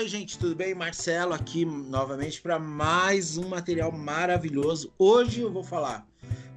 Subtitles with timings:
[0.00, 0.74] Oi, gente, tudo bem?
[0.74, 4.90] Marcelo aqui novamente para mais um material maravilhoso.
[4.98, 6.08] Hoje eu vou falar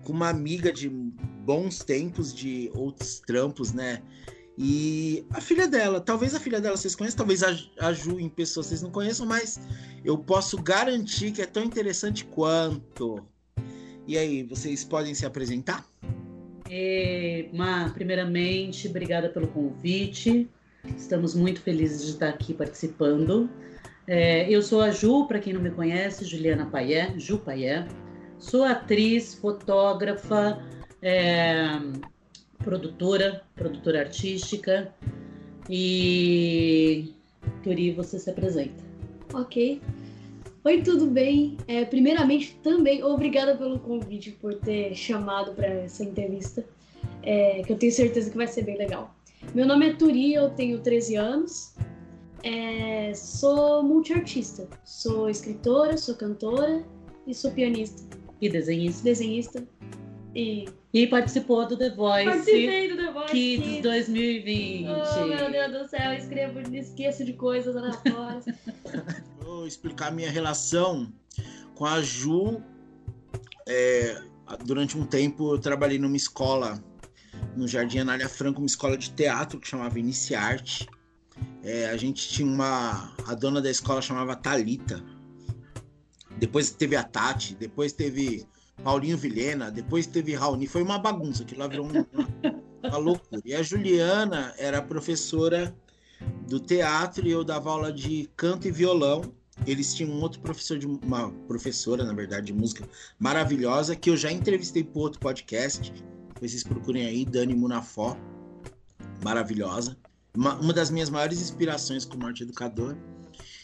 [0.02, 4.02] com uma amiga de bons tempos, de outros trampos, né?
[4.58, 8.64] E a filha dela, talvez a filha dela vocês conheçam, talvez a, Ju em pessoa
[8.64, 9.60] vocês não conheçam, mas
[10.06, 13.28] eu posso garantir que é tão interessante quanto.
[14.08, 15.86] E aí, vocês podem se apresentar?
[16.70, 20.50] E, Má, primeiramente, obrigada pelo convite.
[20.86, 23.50] Estamos muito felizes de estar aqui participando.
[24.06, 27.88] É, eu sou a Ju, para quem não me conhece, Juliana Paié, Ju Paié.
[28.38, 30.62] Sou atriz, fotógrafa,
[31.02, 31.80] é,
[32.58, 34.94] produtora, produtora artística.
[35.70, 37.14] E
[37.64, 38.84] Turi, você se apresenta.
[39.34, 39.82] Ok.
[40.66, 41.58] Oi, tudo bem?
[41.66, 46.66] É, primeiramente, também obrigada pelo convite, por ter chamado para essa entrevista,
[47.22, 49.14] é, que eu tenho certeza que vai ser bem legal.
[49.54, 51.74] Meu nome é Turi, eu tenho 13 anos,
[52.44, 54.68] é, sou multiartista.
[54.84, 56.84] Sou escritora, sou cantora
[57.26, 58.04] e sou pianista.
[58.42, 59.04] E desenhista.
[59.04, 59.68] Desenhista.
[60.36, 62.26] E, e participou do The Voice.
[62.26, 64.88] Participei do The Voice Kids, Kids 2020.
[64.90, 68.46] Oh, meu Deus do céu, escrevo, esqueço de coisas aleatórias.
[69.40, 71.14] Vou explicar minha relação
[71.76, 72.62] com a Ju.
[73.66, 74.22] É,
[74.66, 76.84] durante um tempo eu trabalhei numa escola
[77.56, 80.88] no Jardim Anália Franco, uma escola de teatro que chamava Iniciarte.
[81.64, 83.14] É, a gente tinha uma.
[83.26, 85.04] A dona da escola chamava Talita.
[86.38, 88.46] Depois teve a Tati, depois teve
[88.84, 90.68] Paulinho Vilhena, depois teve Raoni.
[90.68, 92.08] Foi uma bagunça, que lá virou uma,
[92.84, 93.42] uma loucura.
[93.46, 95.76] E a Juliana era professora
[96.48, 99.34] do teatro e eu dava aula de canto e violão.
[99.68, 102.88] Eles tinham um outro professor de uma professora, na verdade, de música
[103.20, 105.94] maravilhosa que eu já entrevistei para outro podcast
[106.34, 108.18] depois vocês procurem aí, Dani Munafó,
[109.24, 109.96] maravilhosa.
[110.36, 112.98] Uma, uma das minhas maiores inspirações como arte educador.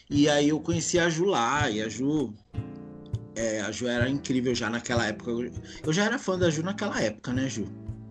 [0.10, 2.34] E aí eu conheci a Ju lá, e a Ju.
[3.36, 5.32] É, a Ju era incrível já naquela época.
[5.84, 7.66] Eu já era fã da Ju naquela época, né, Ju?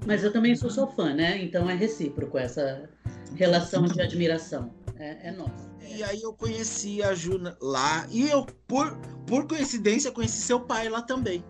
[0.06, 1.42] Mas eu também sou, sou fã, né?
[1.42, 2.88] Então é recíproco essa
[3.36, 4.72] relação de admiração.
[4.96, 5.68] É, é nossa.
[5.88, 8.06] E aí eu conheci a Ju lá.
[8.10, 8.96] E eu, por,
[9.26, 11.44] por coincidência, conheci seu pai lá também.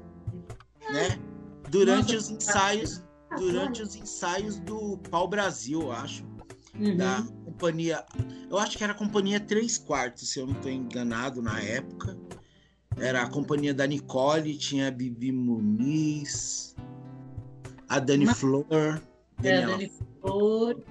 [0.93, 1.19] Né?
[1.71, 6.25] Durante Nossa, os ensaios durante os ensaios do Pau Brasil, eu acho.
[6.79, 6.97] Uhum.
[6.97, 8.05] Da companhia.
[8.49, 12.17] Eu acho que era a companhia Três Quartos, se eu não estou enganado na época.
[12.97, 16.75] Era a companhia da Nicole, tinha a Bibi Muniz,
[17.89, 18.39] a Dani Mas...
[18.39, 19.01] Flor.
[19.43, 20.83] É, a Dani Flor.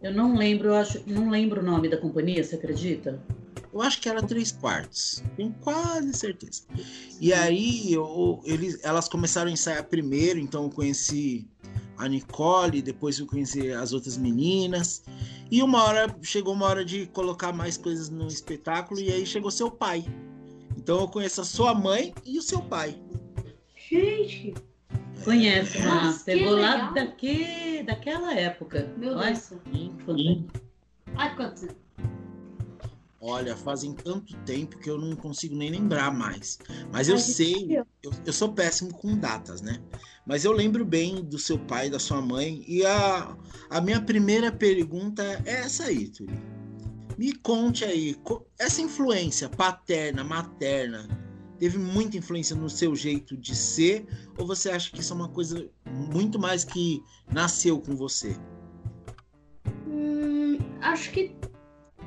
[0.00, 3.20] Eu não lembro, eu acho, não lembro o nome da companhia, você acredita?
[3.72, 5.22] Eu acho que era três quartos.
[5.36, 6.62] Tenho quase certeza.
[7.20, 11.46] E aí eu, eles, elas começaram a ensaiar primeiro, então eu conheci
[11.96, 15.02] a Nicole, depois eu conheci as outras meninas.
[15.50, 19.50] E uma hora chegou uma hora de colocar mais coisas no espetáculo e aí chegou
[19.50, 20.04] seu pai.
[20.76, 22.96] Então eu conheço a sua mãe e o seu pai.
[23.90, 24.54] Gente,
[25.24, 28.92] Conhece, mas pegou lá daqui, daquela época.
[28.96, 29.52] Meu Deus.
[31.16, 31.87] Ai, quantos anos?
[33.20, 36.58] Olha, fazem tanto tempo que eu não consigo nem lembrar mais.
[36.92, 39.82] Mas eu sei, eu, eu, sou péssimo com datas, né?
[40.24, 42.64] Mas eu lembro bem do seu pai, da sua mãe.
[42.68, 43.36] E a,
[43.70, 46.38] a minha primeira pergunta é essa aí, Turi.
[47.18, 48.14] Me conte aí,
[48.56, 51.08] essa influência paterna, materna,
[51.58, 54.06] teve muita influência no seu jeito de ser?
[54.38, 57.02] Ou você acha que isso é uma coisa muito mais que
[57.32, 58.36] nasceu com você?
[59.88, 61.37] Hum, acho que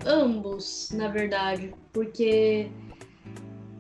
[0.06, 2.70] ambos, na verdade, porque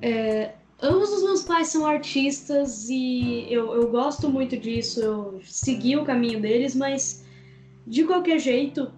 [0.01, 5.95] é, ambos os meus pais são artistas e eu, eu gosto muito disso, eu segui
[5.95, 7.23] o caminho deles, mas
[7.85, 8.91] de qualquer jeito,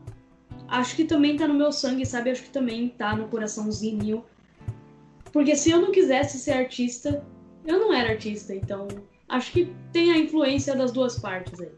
[0.67, 2.31] acho que também tá no meu sangue, sabe?
[2.31, 4.23] Acho que também tá no coraçãozinho.
[5.31, 7.25] Porque se eu não quisesse ser artista,
[7.65, 8.87] eu não era artista, então
[9.27, 11.71] acho que tem a influência das duas partes aí.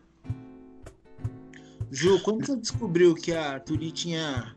[1.91, 4.53] Ju, como você descobriu que a Turi tinha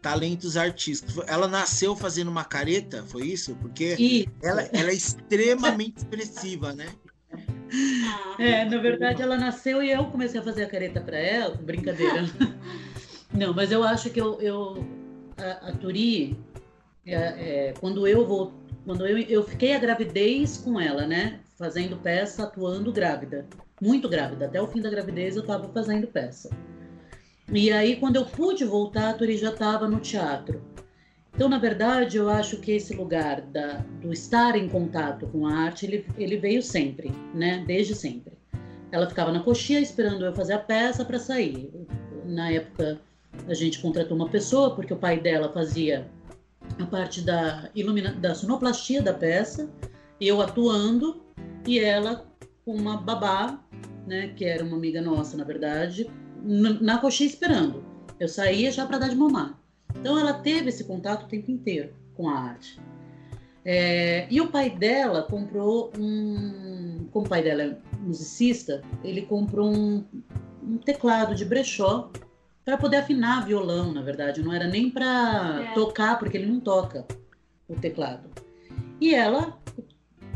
[0.00, 1.22] talentos artísticos.
[1.26, 3.54] Ela nasceu fazendo uma careta, foi isso?
[3.56, 6.86] Porque ela, ela é extremamente expressiva, né?
[8.38, 12.24] É, na verdade ela nasceu e eu comecei a fazer a careta para ela, brincadeira.
[13.32, 14.84] Não, mas eu acho que eu, eu
[15.38, 16.36] a, a Turi,
[17.06, 18.52] é, é, quando eu vou,
[18.84, 21.40] quando eu, eu fiquei a gravidez com ela, né?
[21.56, 23.46] Fazendo peça, atuando grávida,
[23.80, 24.46] muito grávida.
[24.46, 26.50] Até o fim da gravidez eu estava fazendo peça.
[27.52, 30.62] E aí, quando eu pude voltar, a Turi já estava no teatro.
[31.34, 35.52] Então, na verdade, eu acho que esse lugar da, do estar em contato com a
[35.52, 37.64] arte, ele, ele veio sempre, né?
[37.66, 38.34] Desde sempre.
[38.92, 41.72] Ela ficava na coxinha esperando eu fazer a peça para sair.
[42.24, 43.00] Na época,
[43.48, 46.08] a gente contratou uma pessoa, porque o pai dela fazia
[46.78, 49.68] a parte da, ilumina, da sonoplastia da peça,
[50.20, 51.20] eu atuando
[51.66, 52.26] e ela
[52.64, 53.60] com uma babá,
[54.06, 56.08] né, que era uma amiga nossa, na verdade,
[56.42, 57.84] na coxinha esperando.
[58.18, 59.58] Eu saía já para dar de mamar.
[59.98, 62.78] Então ela teve esse contato o tempo inteiro com a arte.
[63.64, 67.06] É, e o pai dela comprou um.
[67.12, 70.04] Como o pai dela é musicista, ele comprou um,
[70.62, 72.10] um teclado de brechó
[72.64, 74.42] para poder afinar violão, na verdade.
[74.42, 75.74] Não era nem para é.
[75.74, 77.04] tocar, porque ele não toca
[77.68, 78.28] o teclado.
[79.00, 79.58] E ela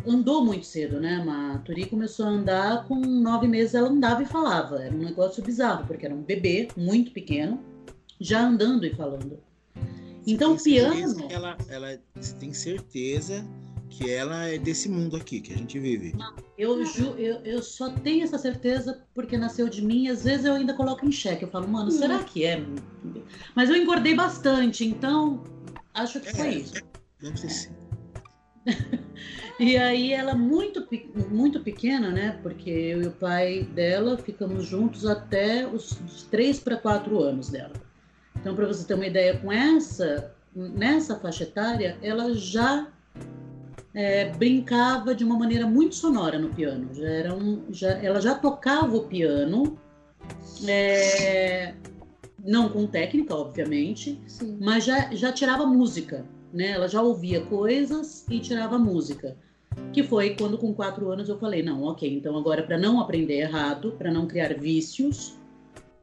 [0.07, 1.17] andou muito cedo, né?
[1.17, 4.83] A Maturi começou a andar com nove meses, ela andava e falava.
[4.83, 7.61] Era um negócio bizarro, porque era um bebê muito pequeno,
[8.21, 9.39] já andando e falando.
[10.27, 11.27] Então, o piano.
[11.31, 11.99] Ela, ela
[12.39, 13.45] tem certeza
[13.91, 16.15] que ela é desse mundo aqui que a gente vive.
[16.59, 20.09] Eu, ju, eu, eu só tenho essa certeza porque nasceu de mim.
[20.09, 21.45] Às vezes eu ainda coloco em xeque.
[21.45, 21.93] Eu falo, mano, hum.
[21.93, 22.65] será que é?
[23.55, 25.45] Mas eu engordei bastante, então
[25.93, 26.75] acho que é, foi isso.
[27.21, 27.71] Deve ser sim.
[29.59, 30.87] E aí ela muito
[31.31, 32.39] muito pequena, né?
[32.43, 37.73] Porque eu e o pai dela ficamos juntos até os três para quatro anos dela.
[38.37, 42.87] Então, para você ter uma ideia, com essa nessa faixa etária, ela já
[43.93, 46.95] é, brincava de uma maneira muito sonora no piano.
[46.95, 49.79] Já era um, já, ela já tocava o piano,
[50.67, 51.75] é,
[52.45, 54.59] não com técnica, obviamente, Sim.
[54.61, 56.25] mas já, já tirava música.
[56.53, 56.71] Né?
[56.71, 59.37] Ela já ouvia coisas e tirava música.
[59.93, 63.41] Que foi quando, com quatro anos, eu falei: não, ok, então agora, para não aprender
[63.41, 65.37] errado, para não criar vícios,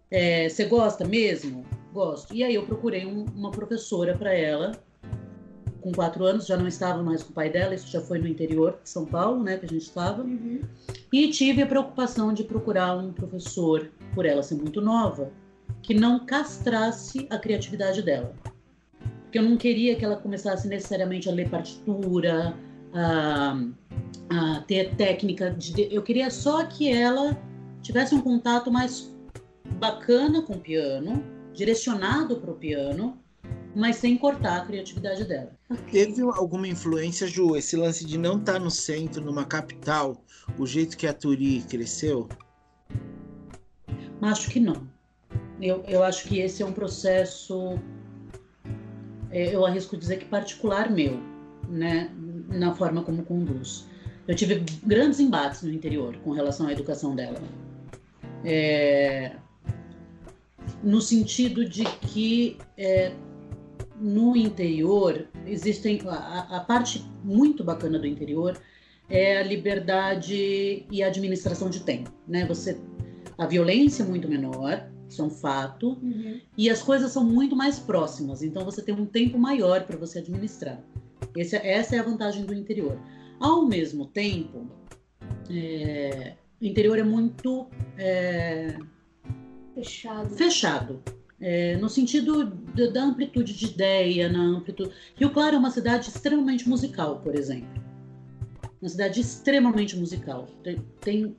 [0.10, 1.66] é, você gosta mesmo?
[1.94, 2.34] Gosto.
[2.34, 4.72] E aí eu procurei um, uma professora para ela
[5.82, 8.28] com quatro anos, já não estava mais com o pai dela, isso já foi no
[8.28, 10.22] interior de São Paulo, né, que a gente estava.
[10.22, 10.62] Uhum.
[11.12, 15.32] E tive a preocupação de procurar um professor, por ela ser muito nova,
[15.82, 18.34] que não castrasse a criatividade dela.
[19.24, 22.54] Porque eu não queria que ela começasse necessariamente a ler partitura,
[22.94, 25.52] a ter técnica.
[25.52, 27.38] De, eu queria só que ela
[27.82, 29.14] tivesse um contato mais
[29.80, 31.24] bacana com o piano,
[31.54, 33.18] direcionado para o piano,
[33.76, 35.52] mas sem cortar a criatividade dela.
[35.92, 40.24] Teve alguma influência, Ju, esse lance de não estar tá no centro, numa capital,
[40.58, 42.28] o jeito que a Turi cresceu?
[44.22, 44.88] Acho que não.
[45.60, 47.80] Eu, eu acho que esse é um processo,
[49.30, 51.20] é, eu arrisco dizer que particular meu,
[51.70, 52.12] né,
[52.52, 53.88] na forma como conduz.
[54.28, 57.42] Eu tive grandes embates no interior com relação à educação dela.
[58.44, 59.36] É,
[60.84, 63.14] no sentido de que é,
[64.00, 68.60] no interior existem a, a, parte muito bacana do interior
[69.10, 72.46] é a liberdade e a administração de tempo, né?
[72.46, 72.80] Você
[73.38, 76.40] a violência é muito menor, isso é um fato, uhum.
[76.56, 80.20] e as coisas são muito mais próximas, então você tem um tempo maior para você
[80.20, 80.80] administrar.
[81.36, 82.98] Esse, essa é a vantagem do interior.
[83.40, 84.68] Ao mesmo tempo,
[85.50, 87.68] é, o interior é muito
[87.98, 88.78] é,
[89.74, 90.30] fechado.
[90.36, 91.04] Fechado.
[91.40, 94.92] É, no sentido da amplitude de ideia, na amplitude.
[95.16, 97.82] Rio Claro é uma cidade extremamente musical, por exemplo.
[98.80, 100.48] Uma cidade extremamente musical.
[100.64, 101.36] Tem, tem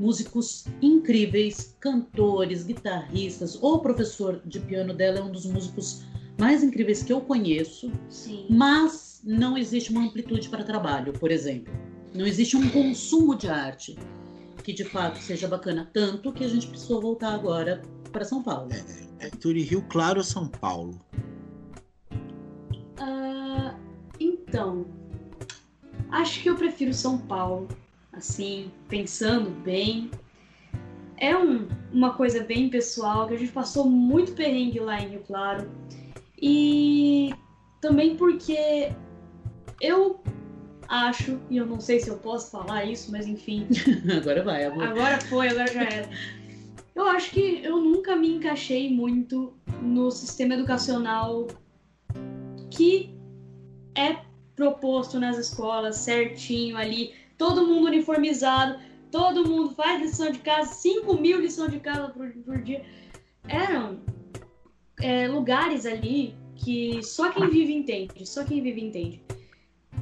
[0.00, 3.56] músicos incríveis, cantores, guitarristas.
[3.62, 6.02] O professor de piano dela é um dos músicos
[6.38, 7.92] mais incríveis que eu conheço.
[8.08, 8.46] Sim.
[8.50, 11.74] Mas não existe uma amplitude para trabalho, por exemplo.
[12.14, 13.98] Não existe um consumo de arte
[14.62, 18.68] que de fato seja bacana, tanto que a gente precisou voltar agora para São Paulo.
[18.72, 21.00] É, é Turi Rio Claro ou São Paulo?
[23.00, 23.76] Uh,
[24.18, 24.86] então,
[26.10, 27.68] acho que eu prefiro São Paulo.
[28.12, 30.10] Assim, pensando bem,
[31.18, 35.22] é um, uma coisa bem pessoal que a gente passou muito perrengue lá em Rio
[35.26, 35.70] Claro
[36.40, 37.34] e
[37.80, 38.90] também porque
[39.80, 40.20] eu
[40.88, 43.66] acho, e eu não sei se eu posso falar isso, mas enfim.
[44.16, 44.84] agora vai, amor.
[44.84, 46.10] Agora foi, agora já era.
[46.94, 51.46] Eu acho que eu nunca me encaixei muito no sistema educacional
[52.70, 53.14] que
[53.94, 54.16] é
[54.54, 58.78] proposto nas escolas, certinho ali, todo mundo uniformizado,
[59.10, 62.82] todo mundo faz lição de casa, 5 mil lições de casa por, por dia.
[63.46, 64.00] Eram
[65.00, 69.25] é, lugares ali que só quem vive entende, só quem vive entende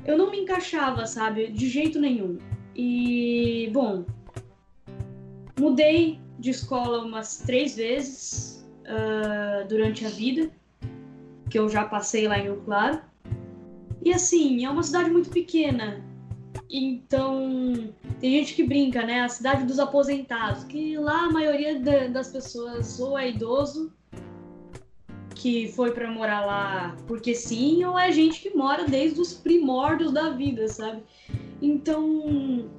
[0.05, 1.49] eu não me encaixava, sabe?
[1.49, 2.39] De jeito nenhum.
[2.75, 4.05] E, bom,
[5.59, 10.51] mudei de escola umas três vezes uh, durante a vida,
[11.49, 13.01] que eu já passei lá em Rio Claro.
[14.03, 16.05] E assim, é uma cidade muito pequena.
[16.69, 19.23] Então, tem gente que brinca, né?
[19.23, 21.81] A cidade dos aposentados, que lá a maioria
[22.11, 23.93] das pessoas ou é idoso
[25.35, 30.13] que foi para morar lá porque sim, ou é gente que mora desde os primórdios
[30.13, 31.03] da vida, sabe?
[31.61, 32.71] Então,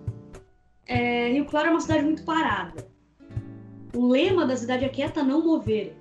[0.88, 2.88] é, Rio Claro é uma cidade muito parada.
[3.96, 5.96] O lema da cidade é quieta, não mover.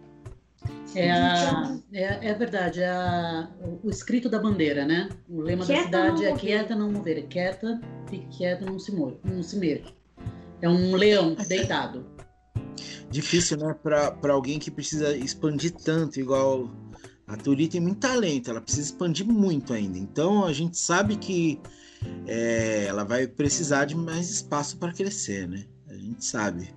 [0.94, 5.08] É, a, é, é, verdade, é a, o, o, escrito da bandeira, né?
[5.28, 7.26] O lema quieta da cidade é quieta, não mover.
[7.26, 9.92] Quieta, fique quieta, não se, move, não se mexa.
[10.62, 12.13] É um leão deitado.
[13.10, 13.74] Difícil, né?
[13.82, 16.70] Para alguém que precisa expandir tanto, igual
[17.26, 19.98] a Turi tem muito talento, ela precisa expandir muito ainda.
[19.98, 21.60] Então a gente sabe que
[22.26, 25.64] é, ela vai precisar de mais espaço para crescer, né?
[25.88, 26.74] A gente sabe.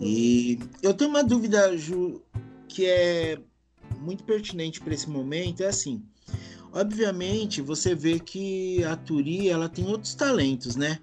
[0.00, 2.22] E eu tenho uma dúvida, Ju,
[2.68, 3.38] que é
[4.00, 5.62] muito pertinente para esse momento.
[5.62, 6.02] É assim,
[6.72, 11.00] obviamente você vê que a Turi ela tem outros talentos, né?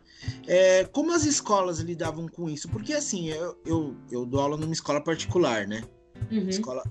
[0.47, 2.67] É, como as escolas lidavam com isso?
[2.69, 5.83] Porque assim, eu, eu, eu dou aula numa escola particular, né?
[6.31, 6.49] Uhum.
[6.49, 6.83] Escola,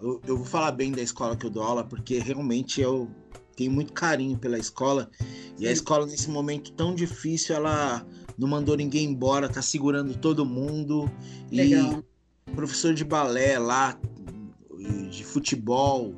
[0.00, 3.10] eu, eu, vou falar bem da escola que eu dou aula, porque realmente eu
[3.56, 5.10] tenho muito carinho pela escola.
[5.58, 8.06] E a escola, nesse momento tão difícil, ela
[8.38, 11.10] não mandou ninguém embora, tá segurando todo mundo.
[11.50, 12.02] Legal.
[12.48, 13.98] E professor de balé lá,
[15.10, 16.14] de futebol,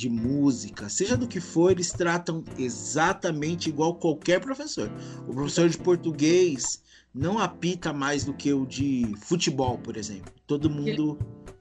[0.00, 4.90] de música, seja do que for, eles tratam exatamente igual qualquer professor.
[5.28, 10.32] O professor de português não apita mais do que o de futebol, por exemplo.
[10.46, 11.18] Todo mundo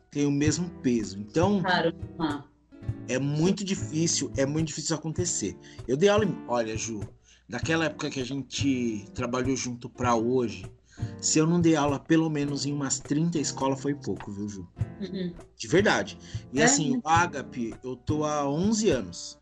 [0.09, 1.19] tem o mesmo peso.
[1.19, 1.61] Então,
[3.09, 5.57] é muito difícil, é muito difícil acontecer.
[5.85, 6.33] Eu dei aula, em...
[6.47, 7.01] olha, Ju,
[7.47, 10.65] daquela época que a gente trabalhou junto para hoje,
[11.19, 14.67] se eu não dei aula pelo menos em umas 30 escolas, foi pouco, viu, Ju?
[15.01, 15.33] Uhum.
[15.57, 16.17] De verdade.
[16.53, 16.63] E é?
[16.63, 19.39] assim, o Agape, eu tô há 11 anos.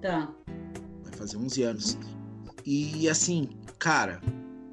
[0.00, 0.32] Tá.
[1.02, 1.98] Vai fazer 11 anos.
[2.64, 4.20] E assim, cara,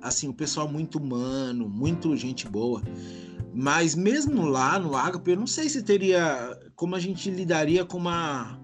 [0.02, 2.82] assim, o pessoal muito humano, muito gente boa.
[3.54, 7.98] Mas mesmo lá no Agape, eu não sei se teria como a gente lidaria com
[7.98, 8.60] uma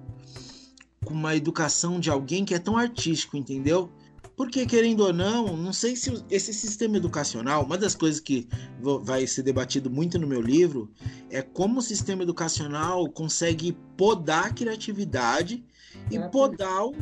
[1.03, 3.91] com uma educação de alguém que é tão artístico, entendeu?
[4.35, 8.47] Porque, querendo ou não, não sei se esse sistema educacional, uma das coisas que
[8.81, 10.89] vai ser debatido muito no meu livro,
[11.29, 15.63] é como o sistema educacional consegue podar a criatividade
[16.09, 16.95] e podar o,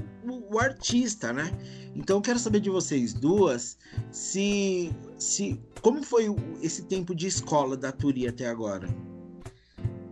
[0.50, 1.52] o, artista, né?
[1.96, 3.78] Então, eu quero saber de vocês duas
[4.12, 8.88] se, se como foi esse tempo de escola da Turi até agora.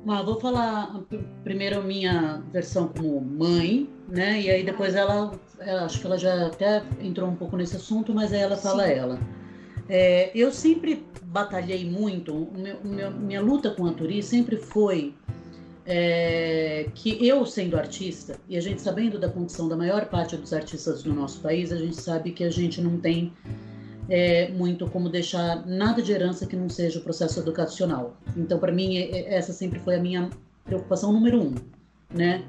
[0.08, 1.04] Ah, vou falar
[1.44, 4.42] primeiro a minha versão como mãe, né?
[4.42, 5.40] E aí depois ela,
[5.86, 8.94] acho que ela já até entrou um pouco nesse assunto, mas aí ela fala Sim.
[8.94, 9.20] ela.
[9.88, 15.16] É, eu sempre batalhei muito, meu, meu, minha luta com a Turi sempre foi
[15.86, 20.54] é, que eu sendo artista, e a gente sabendo da condição da maior parte dos
[20.54, 23.34] artistas do nosso país, a gente sabe que a gente não tem
[24.08, 28.16] é, muito como deixar nada de herança que não seja o processo educacional.
[28.38, 30.30] Então, para mim, essa sempre foi a minha
[30.64, 31.56] preocupação número um,
[32.14, 32.44] né?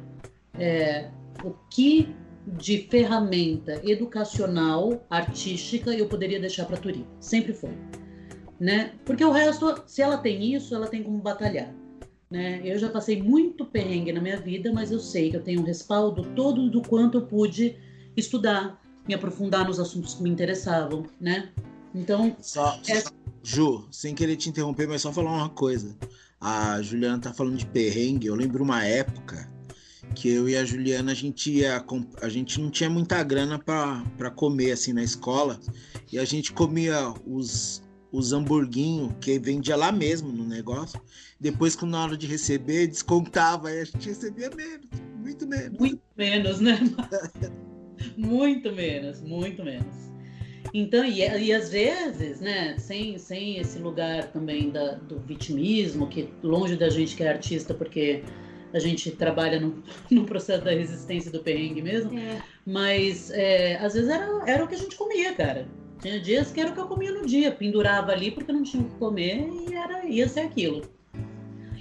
[0.59, 1.09] É,
[1.43, 2.15] o que
[2.47, 7.07] de ferramenta educacional, artística, eu poderia deixar para a Turi.
[7.21, 7.77] Sempre foi.
[8.59, 8.93] Né?
[9.05, 11.75] Porque o resto, se ela tem isso, ela tem como batalhar.
[12.31, 12.61] Né?
[12.65, 15.65] Eu já passei muito perrengue na minha vida, mas eu sei que eu tenho um
[15.65, 17.77] respaldo todo do quanto eu pude
[18.17, 21.51] estudar, me aprofundar nos assuntos que me interessavam, né?
[21.95, 22.37] Então.
[22.41, 23.03] Só, é...
[23.43, 25.97] Ju, sem querer te interromper, mas só falar uma coisa.
[26.41, 28.27] A Juliana tá falando de perrengue.
[28.27, 29.51] Eu lembro uma época
[30.15, 31.85] que eu e a Juliana a gente ia,
[32.21, 35.59] a gente não tinha muita grana para comer assim na escola
[36.13, 41.01] e a gente comia os os hamburguinhos que vendia lá mesmo no negócio.
[41.39, 45.79] Depois, que na hora de receber, descontava e a gente recebia menos, muito menos.
[45.79, 46.79] Muito menos, né?
[48.17, 50.11] muito menos, muito menos.
[50.75, 56.29] Então, e, e às vezes, né, sem, sem esse lugar também da, do vitimismo, que
[56.43, 58.23] longe da gente que é artista, porque
[58.73, 62.43] a gente trabalha no, no processo da resistência do perrengue mesmo, é.
[62.67, 65.69] mas é, às vezes era, era o que a gente comia, cara.
[66.01, 68.83] Tinha dias que era o que eu comia no dia, pendurava ali porque não tinha
[68.83, 70.83] o que comer e era, ia ser aquilo.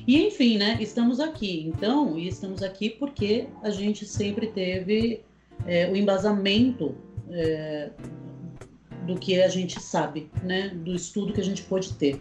[0.06, 1.68] E enfim, né, estamos aqui.
[1.68, 5.24] Então, e estamos aqui porque a gente sempre teve
[5.66, 6.96] é, o embasamento
[7.30, 7.92] é,
[9.06, 10.70] do que a gente sabe, né?
[10.70, 12.20] Do estudo que a gente pôde ter.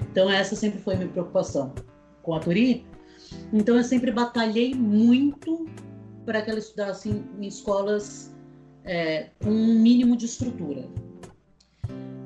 [0.00, 1.74] Então essa sempre foi a minha preocupação
[2.22, 2.84] com a Turi.
[3.52, 5.66] Então eu sempre batalhei muito
[6.24, 8.34] para que ela estudasse em, em escolas
[8.84, 10.88] é, com um mínimo de estrutura.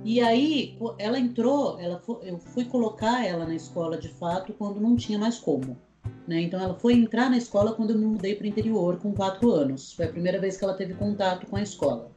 [0.04, 4.96] E aí ela entrou, ela eu fui colocar ela na escola de fato quando não
[4.96, 5.78] tinha mais como.
[6.26, 6.42] Né?
[6.42, 9.50] Então ela foi entrar na escola quando eu me mudei para o interior com quatro
[9.52, 9.92] anos.
[9.92, 12.10] Foi a primeira vez que ela teve contato com a escola.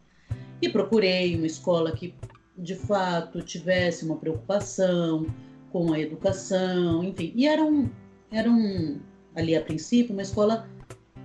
[0.62, 2.16] E procurei uma escola que
[2.58, 5.28] de fato tivesse uma preocupação
[5.72, 7.34] com a educação, enfim.
[7.36, 7.90] E era um,
[8.36, 9.00] era um
[9.36, 10.68] ali a princípio, uma escola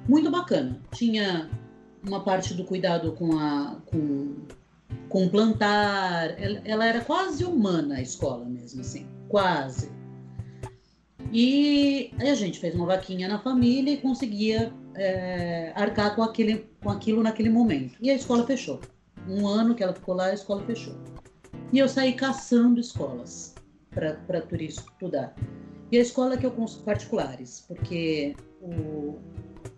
[0.09, 0.81] muito bacana.
[0.93, 1.51] Tinha
[2.07, 4.37] uma parte do cuidado com a com,
[5.09, 9.91] com plantar, ela, ela era quase humana a escola mesmo, assim, quase.
[11.33, 16.91] E a gente fez uma vaquinha na família e conseguia é, arcar com, aquele, com
[16.91, 17.97] aquilo naquele momento.
[18.01, 18.81] E a escola fechou.
[19.29, 20.95] Um ano que ela ficou lá, a escola fechou.
[21.73, 23.55] E eu saí caçando escolas
[23.91, 25.35] para turista estudar.
[25.91, 29.19] E a escola que eu consulto particulares, porque o,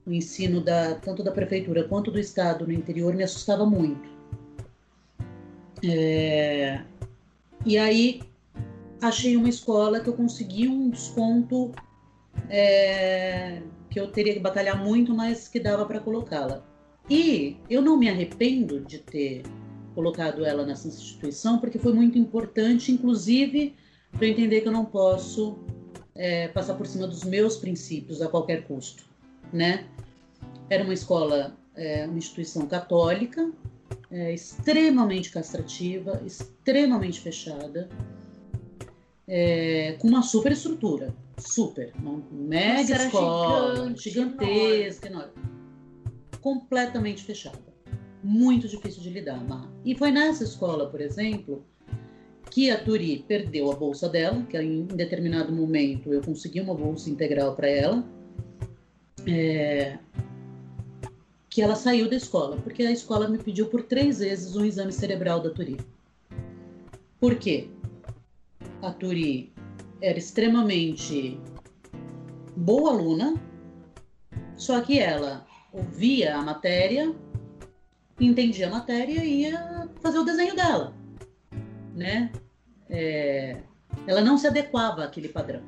[0.06, 4.10] o ensino da, tanto da prefeitura quanto do estado no interior me assustava muito.
[5.84, 6.82] É,
[7.64, 8.22] e aí
[9.00, 11.72] achei uma escola que eu consegui um desconto
[12.48, 16.64] é, que eu teria que batalhar muito, mas que dava para colocá-la.
[17.08, 19.42] E eu não me arrependo de ter
[19.94, 23.74] colocado ela nessa instituição, porque foi muito importante, inclusive,
[24.12, 25.58] para entender que eu não posso
[26.14, 29.04] é, passar por cima dos meus princípios a qualquer custo,
[29.52, 29.86] né?
[30.68, 33.50] Era uma escola, é, uma instituição católica,
[34.10, 37.88] é, extremamente castrativa, extremamente fechada,
[39.26, 45.32] é, com uma super estrutura, super, uma mega Nossa, escola, gigante, gigantesca, enorme.
[46.40, 47.58] completamente fechada,
[48.22, 49.42] muito difícil de lidar.
[49.84, 51.64] E foi nessa escola, por exemplo,
[52.52, 57.08] que a Turi perdeu a bolsa dela, que em determinado momento eu consegui uma bolsa
[57.08, 58.04] integral para ela,
[59.26, 59.98] é,
[61.48, 64.92] que ela saiu da escola, porque a escola me pediu por três vezes um exame
[64.92, 65.78] cerebral da Turi.
[67.18, 67.68] Por quê?
[68.82, 69.52] a Turi
[70.00, 71.40] era extremamente
[72.56, 73.40] boa aluna,
[74.56, 77.14] só que ela ouvia a matéria,
[78.20, 80.92] entendia a matéria e ia fazer o desenho dela,
[81.94, 82.30] né?
[82.92, 83.56] É,
[84.06, 85.62] ela não se adequava àquele padrão.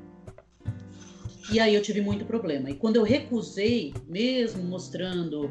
[1.51, 2.71] E aí eu tive muito problema.
[2.71, 5.51] E quando eu recusei, mesmo mostrando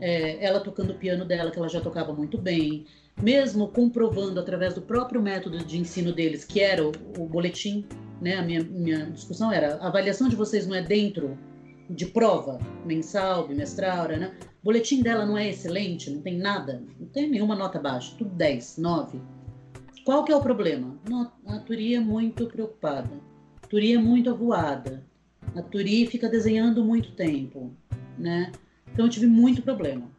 [0.00, 2.86] é, ela tocando o piano dela, que ela já tocava muito bem,
[3.20, 7.84] mesmo comprovando através do próprio método de ensino deles, que era o, o boletim,
[8.20, 8.36] né?
[8.36, 11.38] A minha, minha discussão era: a avaliação de vocês não é dentro
[11.88, 14.32] de prova mensal, bimestral, né?
[14.62, 18.30] O boletim dela não é excelente, não tem nada, não tem nenhuma nota baixa, tudo
[18.30, 19.20] 10, 9.
[20.04, 20.98] Qual que é o problema?
[21.08, 23.10] Não, a Turi é muito preocupada,
[23.62, 25.04] a Turi é muito avoada,
[25.54, 27.72] a Turi fica desenhando muito tempo,
[28.18, 28.52] né?
[28.92, 30.10] Então eu tive muito problema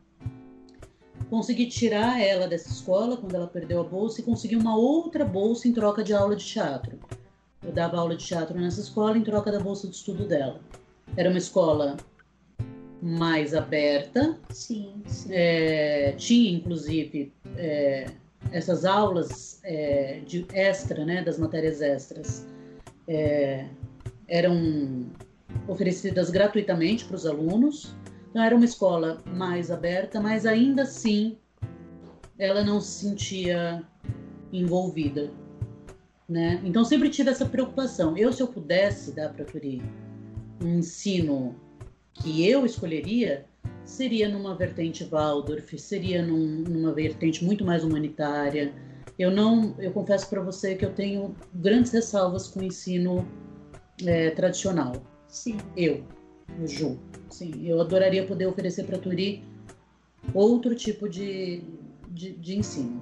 [1.31, 5.65] consegui tirar ela dessa escola quando ela perdeu a bolsa e consegui uma outra bolsa
[5.65, 6.99] em troca de aula de teatro.
[7.63, 10.59] Eu dava aula de teatro nessa escola em troca da bolsa de estudo dela.
[11.15, 11.95] Era uma escola
[13.01, 14.37] mais aberta.
[14.49, 15.29] Sim, sim.
[15.31, 18.07] É, tinha, inclusive, é,
[18.51, 22.47] essas aulas é, de extra, né, das matérias extras,
[23.07, 23.65] é,
[24.27, 25.05] eram
[25.67, 27.95] oferecidas gratuitamente para os alunos.
[28.29, 31.37] Então era uma escola mais aberta, mas ainda assim
[32.39, 33.83] ela não se sentia
[34.51, 35.31] envolvida,
[36.27, 36.61] né?
[36.63, 38.17] Então sempre tive essa preocupação.
[38.17, 39.81] Eu se eu pudesse dar para Turi
[40.63, 41.55] um ensino
[42.13, 43.45] que eu escolheria,
[43.83, 48.73] seria numa vertente Waldorf, seria num, numa vertente muito mais humanitária.
[49.17, 53.27] Eu não, eu confesso para você que eu tenho grandes ressalvas com o ensino
[54.05, 54.93] é, tradicional.
[55.27, 55.57] Sim.
[55.75, 56.03] Eu,
[56.61, 56.99] o Ju.
[57.29, 59.43] Sim, eu adoraria poder oferecer para a Turi
[60.33, 61.63] outro tipo de,
[62.09, 63.01] de, de, ensino.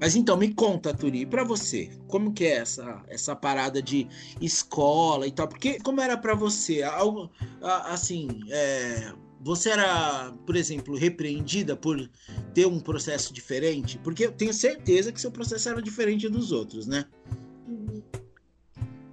[0.00, 4.06] Mas então, me conta, Turi, para você, como que é essa, essa parada de
[4.40, 5.48] escola e tal?
[5.48, 6.82] Porque como era para você?
[6.82, 7.30] Algo,
[7.62, 9.12] assim, é,
[9.44, 12.10] você era, por exemplo, repreendida por
[12.54, 13.98] ter um processo diferente?
[13.98, 17.04] Porque eu tenho certeza que seu processo era diferente dos outros, né?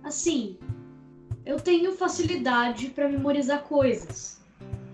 [0.01, 0.57] Assim,
[1.45, 4.39] eu tenho facilidade para memorizar coisas.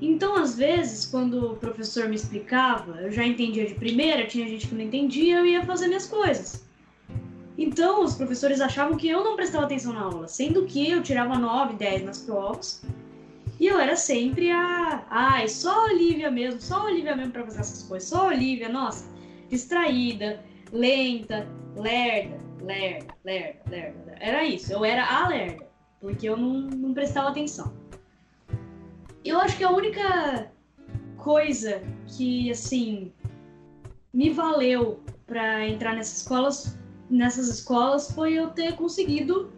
[0.02, 4.68] Então, às vezes, quando o professor me explicava, eu já entendia de primeira, tinha gente
[4.68, 6.66] que não entendia, eu ia fazer minhas coisas.
[7.56, 11.38] Então, os professores achavam que eu não prestava atenção na aula, sendo que eu tirava
[11.38, 12.82] 9, 10 nas provas.
[13.60, 15.06] E eu era sempre a.
[15.10, 18.08] Ai, só a Olivia mesmo, só a Olivia mesmo pra fazer essas coisas.
[18.10, 19.10] Só a Olivia, nossa,
[19.50, 24.16] distraída, lenta, lerda, lerda, lerda, lerda.
[24.20, 25.68] Era isso, eu era a lerda
[26.00, 27.74] porque eu não, não prestava atenção.
[29.24, 30.52] Eu acho que a única
[31.18, 33.12] coisa que, assim,
[34.14, 36.78] me valeu para entrar nessas escolas,
[37.10, 39.52] nessas escolas foi eu ter conseguido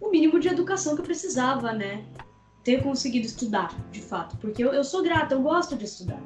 [0.00, 2.04] o mínimo de educação que eu precisava, né?
[2.62, 6.20] Ter conseguido estudar, de fato, porque eu, eu sou grata, eu gosto de estudar.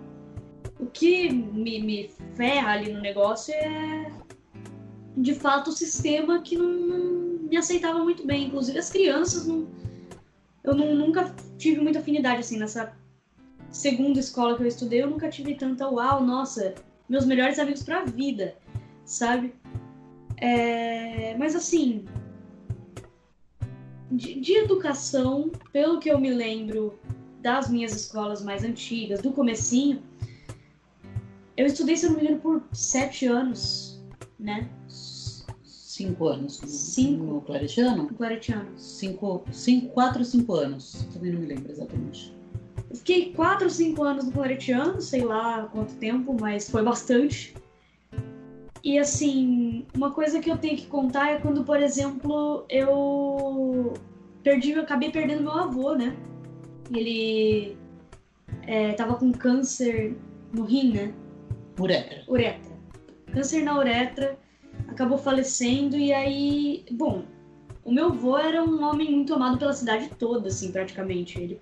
[0.80, 4.10] O que me, me ferra ali no negócio é,
[5.16, 8.46] de fato, o sistema que não, não me aceitava muito bem.
[8.46, 9.66] Inclusive as crianças não.
[10.62, 12.92] Eu não, nunca tive muita afinidade, assim, nessa
[13.70, 16.74] segunda escola que eu estudei, eu nunca tive tanta, uau, nossa,
[17.08, 18.56] meus melhores amigos pra vida,
[19.04, 19.52] sabe?
[20.38, 22.04] É, mas assim,
[24.16, 26.98] de, de, educação, pelo que eu me lembro
[27.40, 30.02] das minhas escolas mais antigas, do comecinho,
[31.56, 34.00] eu estudei, se eu não me engano, por sete anos,
[34.38, 34.68] né?
[34.88, 36.60] Cinco anos.
[36.66, 37.24] Cinco.
[37.24, 38.02] No Claretiano?
[38.04, 38.68] No Claretiano.
[38.76, 41.06] Cinco, cinco, quatro ou cinco anos.
[41.12, 42.34] Também não me lembro exatamente.
[42.90, 47.54] Eu fiquei quatro ou cinco anos no Claretiano, sei lá quanto tempo, mas foi bastante.
[48.84, 53.94] E assim, uma coisa que eu tenho que contar é quando, por exemplo, eu
[54.42, 56.14] perdi, eu acabei perdendo meu avô, né?
[56.94, 57.78] Ele
[58.66, 60.14] é, tava com câncer
[60.52, 61.14] no rim, né?
[61.80, 62.24] Uretra.
[62.28, 62.74] Uretra.
[63.32, 64.38] Câncer na uretra,
[64.86, 67.24] acabou falecendo e aí, bom,
[67.82, 71.40] o meu avô era um homem muito amado pela cidade toda, assim, praticamente.
[71.40, 71.58] Ele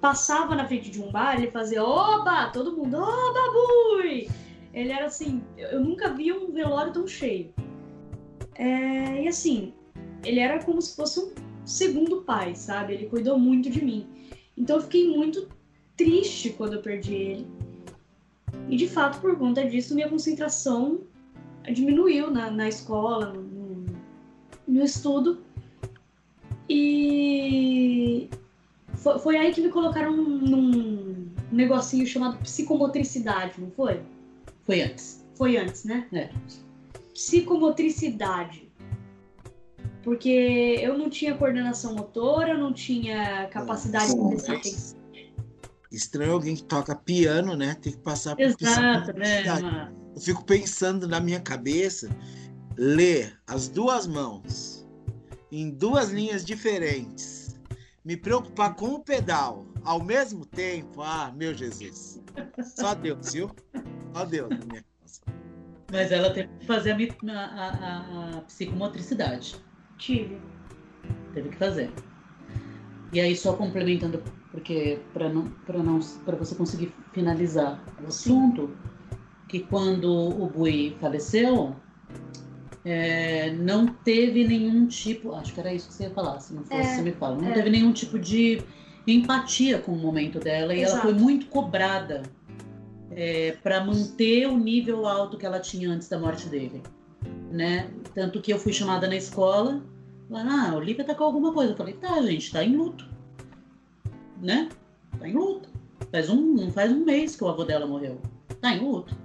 [0.00, 4.28] passava na frente de um bar, ele fazia oba, todo mundo, oba, bui!
[4.72, 7.52] Ele era assim, eu nunca vi um velório tão cheio.
[8.54, 9.72] É, e assim,
[10.24, 11.32] ele era como se fosse um
[11.64, 12.94] segundo pai, sabe?
[12.94, 14.06] Ele cuidou muito de mim.
[14.56, 15.48] Então eu fiquei muito
[15.96, 17.46] triste quando eu perdi ele.
[18.68, 21.00] E de fato, por conta disso, minha concentração
[21.70, 23.86] diminuiu na, na escola, no,
[24.66, 25.42] no estudo.
[26.68, 28.28] E
[28.94, 34.00] foi, foi, aí que me colocaram num negocinho chamado psicomotricidade, não foi?
[34.64, 35.24] Foi antes.
[35.34, 36.06] Foi antes, né?
[36.12, 36.30] É.
[37.12, 38.70] Psicomotricidade.
[40.02, 45.00] Porque eu não tinha coordenação motora, eu não tinha capacidade de prestar atenção.
[45.90, 47.76] Estranho alguém que toca piano, né?
[47.80, 49.92] Tem que passar por Exato, né?
[50.14, 52.08] Eu fico pensando na minha cabeça,
[52.76, 54.86] ler as duas mãos
[55.52, 57.60] em duas linhas diferentes,
[58.02, 62.22] me preocupar com o pedal ao mesmo tempo, ah, meu Jesus.
[62.74, 63.50] Só Deus, viu?
[64.12, 65.20] Só Deus na minha casa.
[65.90, 69.56] Mas ela teve que fazer a, a, a, a psicomotricidade.
[69.98, 70.40] Tive.
[71.34, 71.90] Teve que fazer.
[73.12, 78.74] E aí, só complementando, porque para não, para não, para você conseguir finalizar o assunto,
[79.48, 81.76] que quando o Bui faleceu,
[82.84, 86.64] é, não teve nenhum tipo, acho que era isso que você ia falar, se não
[86.64, 87.52] fosse, é, você me fala, não é.
[87.52, 88.62] teve nenhum tipo de
[89.06, 90.90] empatia com o momento dela Exato.
[90.90, 92.22] e ela foi muito cobrada
[93.16, 96.82] é, para manter o nível alto que ela tinha antes da morte dele,
[97.50, 97.90] né?
[98.14, 99.82] Tanto que eu fui chamada na escola,
[100.28, 101.72] lá, ah, Olivia tá com alguma coisa.
[101.72, 103.08] Eu falei, tá, gente, tá em luto,
[104.40, 104.68] né?
[105.18, 105.68] Tá em luto.
[106.10, 108.20] Faz um, faz um mês que o avô dela morreu.
[108.60, 109.16] Tá em luto.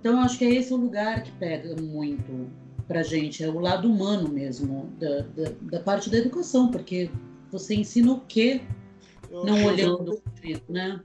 [0.00, 2.50] Então, acho que é esse o lugar que pega muito
[2.88, 7.08] pra gente, é o lado humano mesmo, da, da, da parte da educação, porque
[7.50, 8.60] você ensina o quê?
[9.30, 11.00] Não olhando o né?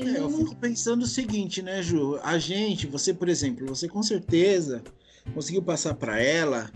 [0.00, 2.18] É, eu fico pensando o seguinte, né, Ju?
[2.22, 4.82] A gente, você, por exemplo, você com certeza
[5.34, 6.70] conseguiu passar para ela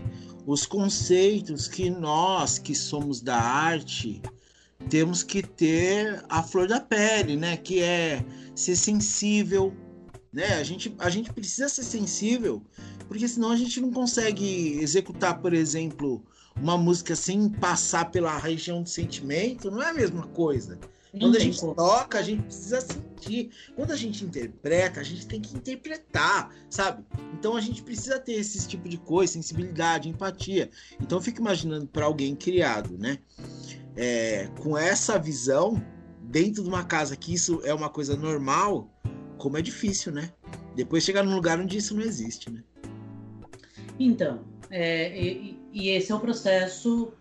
[0.45, 4.21] os conceitos que nós, que somos da arte,
[4.89, 7.55] temos que ter a flor da pele, né?
[7.57, 8.23] Que é
[8.55, 9.73] ser sensível,
[10.31, 10.55] né?
[10.55, 12.61] A gente, a gente precisa ser sensível,
[13.07, 16.23] porque senão a gente não consegue executar, por exemplo,
[16.55, 20.77] uma música sem passar pela região do sentimento, não é a mesma coisa.
[21.19, 21.75] Quando a gente como.
[21.75, 23.51] toca, a gente precisa sentir.
[23.75, 27.05] Quando a gente interpreta, a gente tem que interpretar, sabe?
[27.33, 30.71] Então a gente precisa ter esse tipo de coisa, sensibilidade, empatia.
[30.99, 33.19] Então eu fico imaginando para alguém criado, né?
[33.95, 35.79] É, com essa visão,
[36.23, 38.91] dentro de uma casa que isso é uma coisa normal,
[39.37, 40.31] como é difícil, né?
[40.75, 42.63] Depois chegar num lugar onde isso não existe, né?
[43.99, 47.13] Então, é, e, e, esse é o processo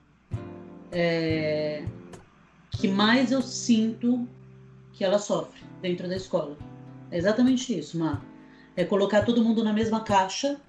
[0.91, 1.85] é,
[2.79, 4.27] que mais eu sinto
[4.93, 6.57] que ela sofre dentro da escola.
[7.11, 8.25] É exatamente isso, Mar.
[8.77, 10.61] É colocar todo mundo na mesma caixa,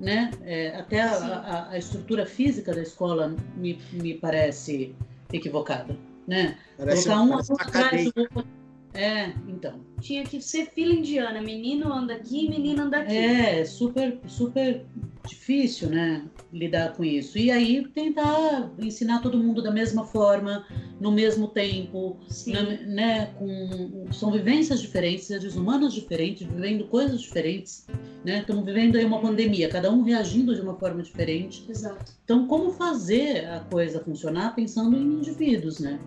[0.00, 0.30] né?
[0.42, 4.94] É, até a, a, a, estrutura física da escola me, me parece
[5.32, 6.56] equivocada, né?
[6.76, 8.55] Parece, colocar um atrás do outro
[8.96, 9.80] é, então.
[10.00, 11.42] Tinha que ser fila indiana.
[11.42, 13.16] Menino anda aqui, menina anda aqui.
[13.16, 14.84] É, super, super
[15.26, 16.24] difícil, né?
[16.52, 17.38] Lidar com isso.
[17.38, 20.64] E aí tentar ensinar todo mundo da mesma forma,
[21.00, 23.26] no mesmo tempo, na, né?
[23.38, 27.86] Com, são vivências diferentes, seres humanos diferentes, vivendo coisas diferentes,
[28.24, 28.40] né?
[28.40, 31.66] Estamos vivendo aí uma pandemia, cada um reagindo de uma forma diferente.
[31.68, 32.12] Exato.
[32.24, 35.98] Então, como fazer a coisa funcionar pensando em indivíduos, né?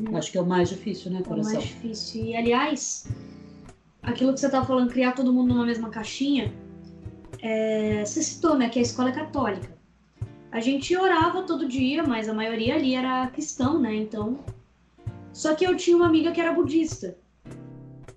[0.00, 0.16] Uhum.
[0.16, 1.52] Acho que é o mais difícil, né, coração?
[1.52, 2.24] É o mais difícil.
[2.24, 3.06] E, aliás,
[4.02, 6.52] aquilo que você estava falando, criar todo mundo numa mesma caixinha,
[7.40, 8.04] é...
[8.04, 9.76] você citou, né, que a escola é católica.
[10.50, 13.94] a gente orava todo dia, mas a maioria ali era cristão, né?
[13.94, 14.44] Então.
[15.32, 17.16] Só que eu tinha uma amiga que era budista.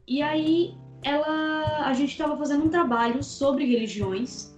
[0.05, 4.53] E aí ela, a gente estava fazendo um trabalho sobre religiões.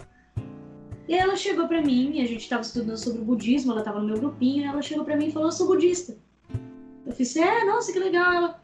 [1.07, 3.99] E aí ela chegou para mim, a gente estava estudando sobre o budismo, ela estava
[3.99, 6.17] no meu grupinho, e ela chegou para mim e falou: "Eu sou budista".
[7.07, 8.33] Eu fiz: "É, nossa, que legal".
[8.33, 8.61] Ela: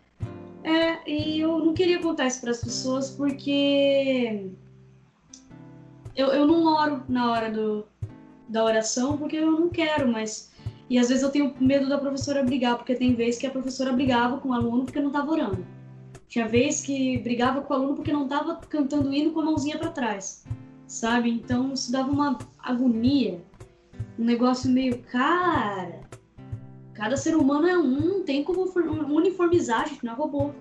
[0.63, 4.51] "É, e eu não queria contar isso para as pessoas porque
[6.15, 7.86] eu, eu não oro na hora do,
[8.47, 10.51] da oração porque eu não quero, mas.
[10.89, 13.93] E às vezes eu tenho medo da professora brigar, porque tem vezes que a professora
[13.93, 15.65] brigava com o aluno porque não estava orando.
[16.27, 19.77] Tinha vez que brigava com o aluno porque não estava cantando hino com a mãozinha
[19.77, 20.43] para trás,
[20.86, 21.32] sabe?
[21.32, 23.41] Então isso dava uma agonia,
[24.19, 26.01] um negócio meio, cara.
[26.93, 28.71] Cada ser humano é um, não tem como
[29.13, 30.51] uniformizar, a gente não é robô,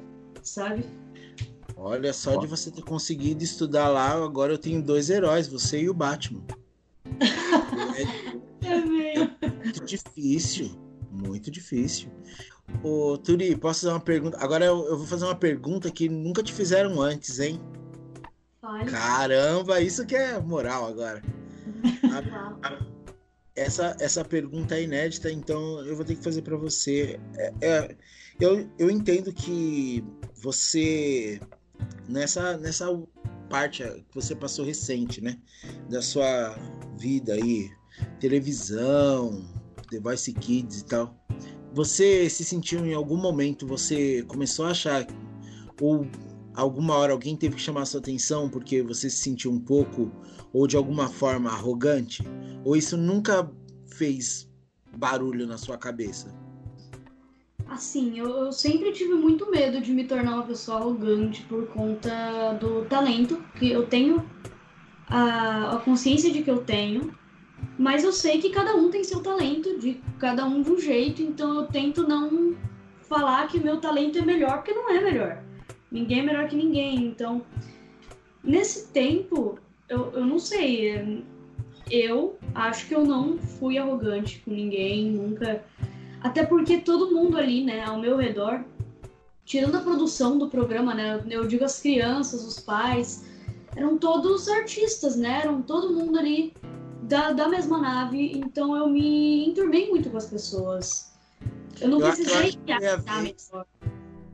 [0.42, 0.84] sabe?
[1.76, 5.90] Olha, só de você ter conseguido estudar lá, agora eu tenho dois heróis, você e
[5.90, 6.42] o Batman.
[8.62, 10.70] é, é muito difícil,
[11.10, 12.10] muito difícil.
[12.82, 14.38] Ô, Turi, posso fazer uma pergunta?
[14.40, 17.60] Agora eu, eu, vou fazer uma pergunta que nunca te fizeram antes, hein?
[18.62, 18.86] Olha.
[18.86, 21.22] Caramba, isso que é moral agora.
[22.12, 23.01] A, a,
[23.54, 27.18] essa, essa pergunta é inédita, então eu vou ter que fazer para você.
[27.36, 27.96] É, é,
[28.40, 31.40] eu, eu entendo que você
[32.08, 32.86] nessa, nessa
[33.48, 35.38] parte que você passou recente, né?
[35.88, 36.56] Da sua
[36.98, 37.70] vida aí,
[38.18, 39.44] televisão,
[39.90, 41.16] The Voice Kids e tal.
[41.74, 45.06] Você se sentiu em algum momento, você começou a achar,
[45.80, 46.06] ou
[46.54, 50.10] alguma hora alguém teve que chamar sua atenção porque você se sentiu um pouco,
[50.52, 52.22] ou de alguma forma arrogante?
[52.64, 53.50] Ou isso nunca
[53.86, 54.48] fez
[54.94, 56.34] barulho na sua cabeça?
[57.66, 62.52] Assim, eu, eu, sempre tive muito medo de me tornar uma pessoa arrogante por conta
[62.60, 64.28] do talento que eu tenho,
[65.08, 67.14] a, a consciência de que eu tenho,
[67.78, 71.22] mas eu sei que cada um tem seu talento, de cada um de um jeito,
[71.22, 72.54] então eu tento não
[73.08, 75.41] falar que meu talento é melhor, porque não é melhor.
[75.92, 77.04] Ninguém é melhor que ninguém.
[77.06, 77.42] Então,
[78.42, 81.24] nesse tempo, eu, eu não sei.
[81.90, 85.62] Eu acho que eu não fui arrogante com ninguém, nunca
[86.22, 88.64] até porque todo mundo ali, né, ao meu redor,
[89.44, 93.24] tirando a produção do programa, né, eu digo as crianças, os pais,
[93.74, 96.54] eram todos artistas, né, eram todo mundo ali
[97.02, 101.12] da, da mesma nave, então eu me enturmei muito com as pessoas.
[101.80, 103.50] Eu não eu precisei achar vez...
[103.50, 103.66] melhor.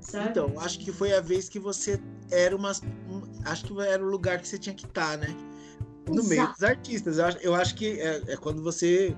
[0.00, 0.30] Sabe?
[0.30, 2.72] Então, acho que foi a vez que você era uma.
[3.44, 5.28] Acho que era o lugar que você tinha que estar, né?
[6.08, 6.28] No Exato.
[6.28, 7.18] meio dos artistas.
[7.18, 9.14] Eu acho, eu acho que é, é quando você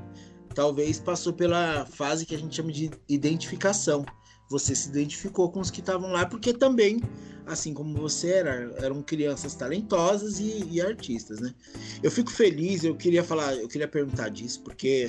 [0.55, 4.05] talvez passou pela fase que a gente chama de identificação.
[4.49, 7.01] Você se identificou com os que estavam lá, porque também,
[7.47, 11.55] assim como você era, eram crianças talentosas e, e, artistas, né?
[12.03, 15.09] Eu fico feliz, eu queria falar, eu queria perguntar disso, porque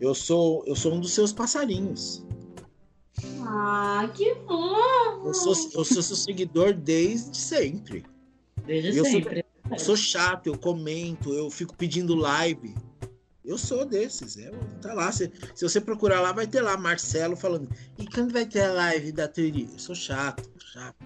[0.00, 2.24] eu sou, eu sou um dos seus passarinhos.
[3.40, 5.26] Ah, que bom!
[5.26, 8.04] Eu sou, eu sou seu seguidor desde sempre.
[8.66, 9.44] Desde eu sempre.
[9.64, 12.74] Sou, eu sou chato, eu comento, eu fico pedindo live.
[13.44, 14.38] Eu sou desses.
[14.38, 15.10] É, tá lá.
[15.10, 17.68] Se, se você procurar lá, vai ter lá Marcelo falando.
[17.98, 19.68] E quando vai ter a live da teoria?
[19.70, 20.96] Eu sou chato, chato.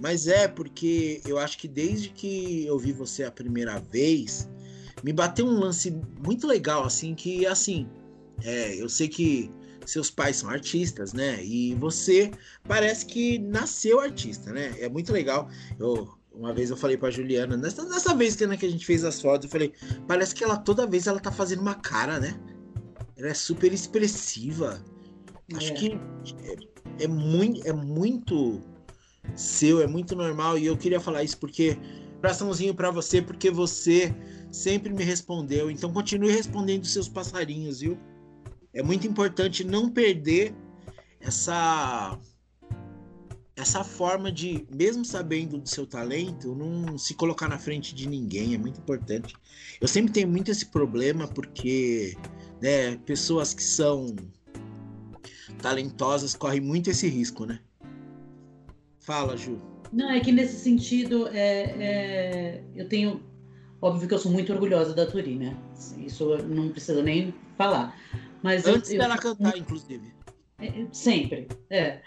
[0.00, 4.48] Mas é porque eu acho que desde que eu vi você a primeira vez,
[5.02, 5.90] me bateu um lance
[6.24, 7.88] muito legal, assim, que assim.
[8.44, 9.50] É, eu sei que
[9.86, 11.42] seus pais são artistas, né?
[11.44, 12.30] E você
[12.66, 14.74] parece que nasceu artista, né?
[14.78, 15.48] É muito legal.
[15.78, 18.86] Eu uma vez eu falei pra Juliana, nessa, nessa vez que, né, que a gente
[18.86, 19.72] fez as fotos, eu falei,
[20.06, 22.38] parece que ela toda vez ela tá fazendo uma cara, né?
[23.16, 24.82] Ela é super expressiva.
[25.52, 25.56] É.
[25.56, 25.98] Acho que
[26.44, 28.60] é, é, muito, é muito
[29.34, 30.58] seu, é muito normal.
[30.58, 31.78] E eu queria falar isso porque.
[32.20, 34.14] Coraçãozinho para você, porque você
[34.52, 35.68] sempre me respondeu.
[35.68, 37.98] Então continue respondendo seus passarinhos, viu?
[38.72, 40.54] É muito importante não perder
[41.20, 42.18] essa
[43.54, 48.54] essa forma de, mesmo sabendo do seu talento, não se colocar na frente de ninguém
[48.54, 49.34] é muito importante.
[49.80, 52.16] Eu sempre tenho muito esse problema porque
[52.60, 54.16] né, pessoas que são
[55.60, 57.60] talentosas correm muito esse risco, né?
[59.00, 59.60] Fala, Ju.
[59.92, 63.22] Não, é que nesse sentido, é, é, eu tenho.
[63.80, 65.56] Óbvio que eu sou muito orgulhosa da Turi, né?
[65.98, 67.96] Isso não precisa nem falar.
[68.42, 70.12] Mas Antes eu, dela eu, cantar, inclusive.
[70.58, 72.00] É, sempre, é.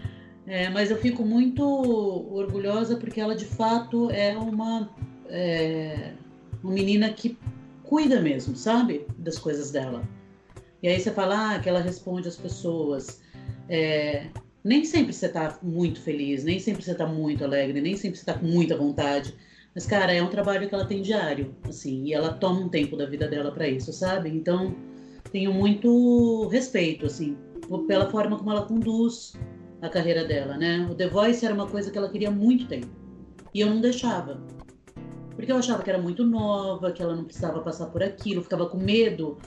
[0.48, 4.89] É, mas eu fico muito orgulhosa porque ela de fato é uma,
[5.28, 6.13] é,
[6.63, 7.38] uma menina que
[7.84, 9.08] cuida mesmo, sabe?
[9.17, 10.08] Das coisas dela.
[10.84, 13.21] E aí você fala ah, que ela responde às pessoas.
[13.67, 14.28] É,
[14.63, 18.26] nem sempre você tá muito feliz, nem sempre você tá muito alegre, nem sempre você
[18.26, 19.34] tá com muita vontade.
[19.74, 22.95] Mas, cara, é um trabalho que ela tem diário, assim, e ela toma um tempo
[22.95, 24.30] da vida dela para isso, sabe?
[24.30, 24.74] Então,
[25.36, 27.36] tenho muito respeito, assim,
[27.89, 29.34] pela forma como ela conduz
[29.82, 30.88] a carreira dela, né?
[30.89, 32.88] O The Voice era uma coisa que ela queria muito tempo.
[33.54, 34.41] E eu não deixava.
[35.36, 38.65] Porque eu achava que era muito nova, que ela não precisava passar por aquilo, ficava
[38.67, 39.38] com medo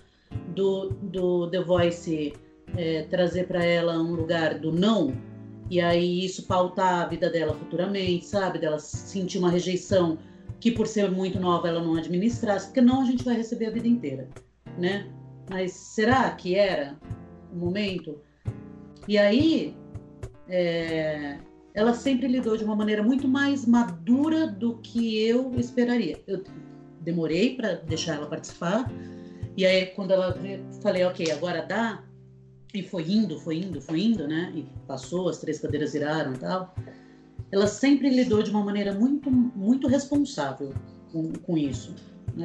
[0.54, 2.34] do, do The Voice
[2.76, 5.16] é, trazer para ela um lugar do não,
[5.70, 8.58] e aí isso pautar a vida dela futuramente, sabe?
[8.58, 10.18] Dela sentir uma rejeição
[10.60, 13.70] que por ser muito nova ela não administrasse, porque não a gente vai receber a
[13.70, 14.28] vida inteira,
[14.76, 15.10] né?
[15.50, 16.96] Mas será que era
[17.52, 18.20] o momento?
[19.06, 19.74] E aí
[20.48, 21.38] é,
[21.74, 26.20] ela sempre lidou de uma maneira muito mais madura do que eu esperaria.
[26.26, 26.42] Eu
[27.00, 28.90] demorei para deixar ela participar,
[29.56, 30.36] e aí quando ela
[30.82, 32.02] falei, ok, agora dá,
[32.74, 34.52] e foi indo, foi indo, foi indo, né?
[34.54, 36.74] E passou, as três cadeiras viraram e tal.
[37.50, 40.74] Ela sempre lidou de uma maneira muito, muito responsável
[41.10, 41.94] com, com isso.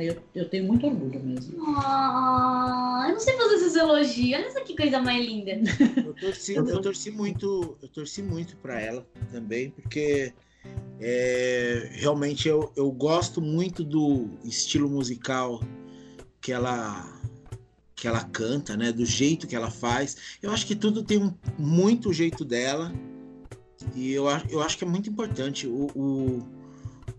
[0.02, 1.58] Eu, eu tenho muito orgulho mesmo.
[1.60, 4.40] Oh, eu não sei fazer esses elogios.
[4.40, 5.52] Olha só que coisa mais linda.
[6.04, 10.34] Eu torci, eu torci muito, eu torci muito para ela também, porque
[11.00, 15.62] é, realmente eu, eu gosto muito do estilo musical
[16.42, 17.22] que ela
[17.96, 18.92] que ela canta, né?
[18.92, 20.18] Do jeito que ela faz.
[20.42, 22.94] Eu acho que tudo tem um, muito jeito dela.
[23.96, 26.48] E eu, eu acho que é muito importante o, o,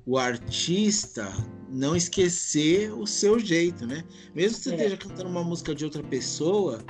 [0.05, 1.33] o artista
[1.75, 4.05] não esquecer o seu jeito, né?
[4.35, 4.75] Mesmo que você é.
[4.75, 6.85] esteja cantando uma música de outra pessoa,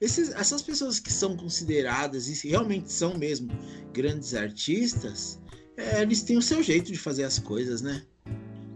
[0.00, 3.50] esses, essas pessoas que são consideradas e realmente são mesmo
[3.92, 5.40] grandes artistas,
[5.76, 8.04] é, eles têm o seu jeito de fazer as coisas, né?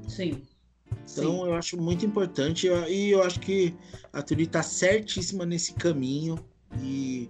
[0.09, 0.43] Sim.
[1.11, 1.47] Então Sim.
[1.47, 3.75] eu acho muito importante e eu acho que
[4.13, 6.39] a Turi tá certíssima nesse caminho
[6.81, 7.29] e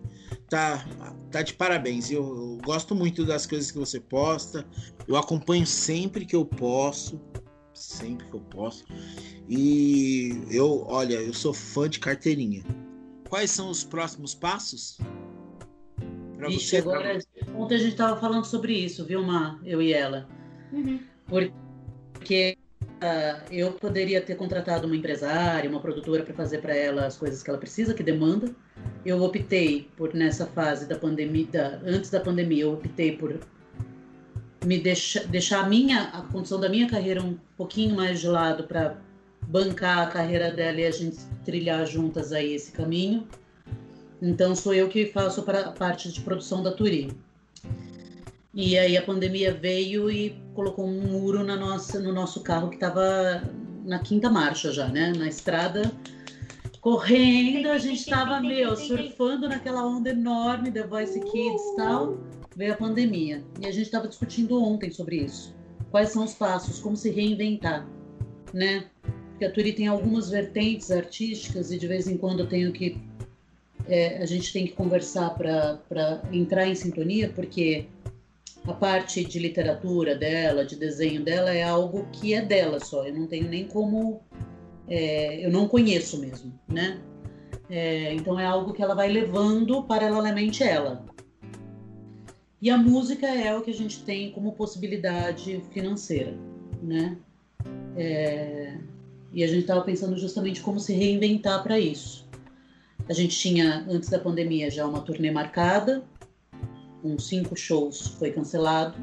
[0.49, 0.87] tá,
[1.31, 2.11] tá de parabéns.
[2.11, 4.67] Eu, eu, gosto muito das coisas que você posta,
[5.07, 7.21] eu acompanho sempre que eu posso,
[7.83, 8.85] sempre que eu posso.
[9.49, 12.63] E eu, olha, eu sou fã de carteirinha.
[13.29, 14.99] Quais são os próximos passos?
[16.37, 17.55] Pra Ixi, você, agora, pra...
[17.55, 19.59] ontem a gente tava falando sobre isso, viu, Má?
[19.65, 20.29] Eu e ela.
[20.73, 21.01] Uhum.
[22.15, 22.57] Porque
[23.03, 27.43] Uh, eu poderia ter contratado uma empresária, uma produtora para fazer para ela as coisas
[27.43, 28.55] que ela precisa, que demanda.
[29.05, 33.41] Eu optei por nessa fase da pandemia, da, antes da pandemia, eu optei por
[34.65, 38.65] me deixa, deixar a minha a condição da minha carreira um pouquinho mais de lado
[38.65, 38.97] para
[39.43, 43.27] bancar a carreira dela e a gente trilhar juntas aí esse caminho.
[44.21, 47.13] Então sou eu que faço para parte de produção da Turi.
[48.55, 52.77] E aí a pandemia veio e colocou um muro na nossa, no nosso carro que
[52.77, 53.43] estava
[53.85, 55.13] na quinta marcha já, né?
[55.17, 55.91] Na estrada,
[56.81, 62.19] correndo, a gente estava, meu, surfando naquela onda enorme da Voice Kids e tal.
[62.57, 63.43] Veio a pandemia.
[63.61, 65.55] E a gente estava discutindo ontem sobre isso.
[65.91, 67.87] Quais são os passos, como se reinventar,
[68.53, 68.87] né?
[69.31, 73.01] Porque a Turi tem algumas vertentes artísticas e de vez em quando eu tenho que.
[73.89, 77.87] É, a gente tem que conversar para entrar em sintonia, porque
[78.67, 83.05] a parte de literatura dela, de desenho dela, é algo que é dela só.
[83.05, 84.21] Eu não tenho nem como.
[84.89, 87.01] É, eu não conheço mesmo, né?
[87.69, 91.05] É, então é algo que ela vai levando paralelamente ela.
[92.63, 96.33] E a música é o que a gente tem como possibilidade financeira,
[96.81, 97.19] né?
[97.97, 98.79] É,
[99.33, 102.25] e a gente estava pensando justamente como se reinventar para isso.
[103.09, 106.05] A gente tinha, antes da pandemia, já uma turnê marcada,
[107.03, 108.97] com cinco shows foi cancelado.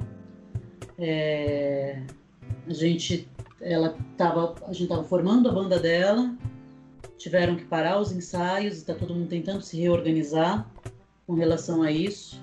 [0.97, 2.01] É,
[2.65, 3.27] a gente
[3.59, 6.33] ela tava, a gente estava formando a banda dela,
[7.17, 10.65] tiveram que parar os ensaios, está todo mundo tentando se reorganizar
[11.27, 12.41] com relação a isso.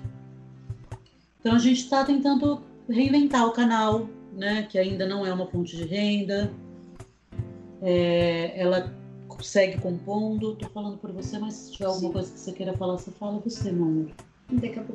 [1.47, 5.77] Então a gente está tentando reinventar o canal, né, que ainda não é uma fonte
[5.77, 6.51] de renda.
[7.81, 8.93] É, ela
[9.39, 10.55] segue compondo.
[10.55, 12.11] Tô falando por você, mas se tiver alguma Sim.
[12.11, 14.11] coisa que você queira falar, você fala você, meu amor.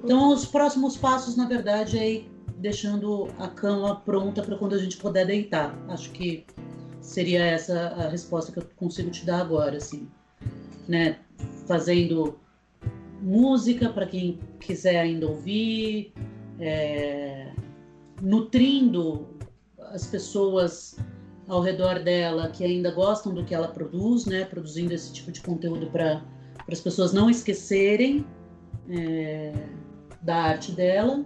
[0.05, 4.79] Então, os próximos passos, na verdade, é ir deixando a cama pronta para quando a
[4.79, 5.75] gente puder deitar.
[5.89, 6.45] Acho que
[7.01, 10.07] seria essa a resposta que eu consigo te dar agora, assim,
[10.87, 11.17] né?
[11.67, 12.39] Fazendo
[13.23, 16.13] música para quem quiser ainda ouvir,
[16.61, 17.53] é,
[18.21, 19.29] nutrindo
[19.79, 20.97] as pessoas
[21.49, 24.45] ao redor dela que ainda gostam do que ela produz, né?
[24.45, 26.23] Produzindo esse tipo de conteúdo para
[26.69, 28.25] as pessoas não esquecerem
[28.89, 29.53] é,
[30.23, 31.25] da arte dela.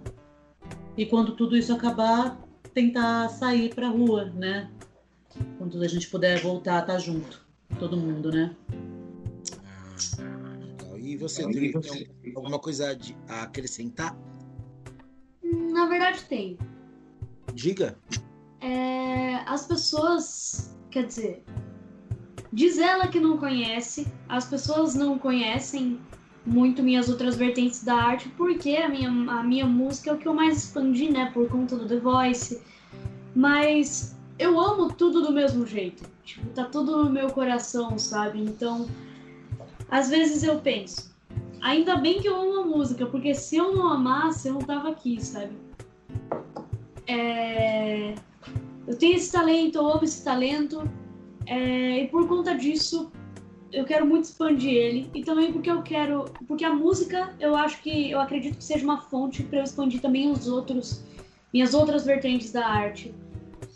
[0.97, 2.41] E quando tudo isso acabar,
[2.73, 4.69] tentar sair para rua, né?
[5.57, 7.45] Quando a gente puder voltar estar tá junto,
[7.79, 8.55] todo mundo, né?
[10.19, 12.97] Ah, e você, Dri, tem alguma coisa
[13.27, 14.17] a acrescentar?
[15.71, 16.57] Na verdade, tem.
[17.53, 17.97] Diga.
[18.61, 21.43] É, as pessoas, quer dizer,
[22.51, 25.99] Diz ela que não conhece, as pessoas não conhecem
[26.45, 30.27] muito minhas outras vertentes da arte, porque a minha, a minha música é o que
[30.27, 32.61] eu mais expandi, né, por conta do The Voice.
[33.35, 36.03] Mas eu amo tudo do mesmo jeito.
[36.23, 38.39] Tipo, tá tudo no meu coração, sabe?
[38.39, 38.87] Então,
[39.91, 41.13] às vezes eu penso,
[41.61, 44.89] ainda bem que eu amo a música, porque se eu não amasse, eu não tava
[44.89, 45.53] aqui, sabe?
[47.07, 48.15] É...
[48.85, 50.89] Eu tenho esse talento, eu amo esse talento,
[51.45, 52.03] é...
[52.03, 53.11] e por conta disso,
[53.71, 57.81] eu quero muito expandir ele e também porque eu quero, porque a música eu acho
[57.81, 61.03] que eu acredito que seja uma fonte para eu expandir também os outros,
[61.53, 63.13] minhas outras vertentes da arte,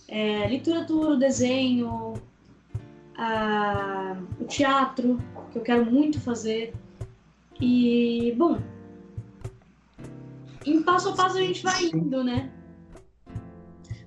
[0.07, 2.13] é, literatura, desenho,
[3.17, 5.19] a, o teatro
[5.51, 6.73] que eu quero muito fazer
[7.61, 8.59] e bom,
[10.65, 12.51] em passo a passo a gente vai indo, né?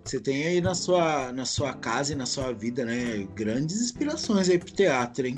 [0.05, 4.51] Você tem aí na sua, na sua casa e na sua vida, né, grandes inspirações
[4.51, 5.37] aí pro teatro, hein?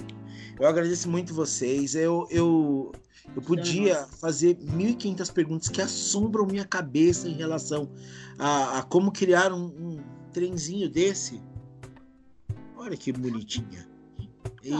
[0.58, 1.94] Eu agradeço muito vocês.
[1.94, 2.92] Eu, eu,
[3.34, 7.88] eu podia fazer 1.500 perguntas que assombram minha cabeça em relação
[8.38, 11.40] a, a como criar um, um, trenzinho desse.
[12.76, 13.86] Olha que bonitinha.
[14.64, 14.74] E,